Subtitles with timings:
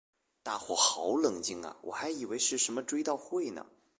[0.41, 3.63] 大伙好冷静啊我还以为是什么追悼会呢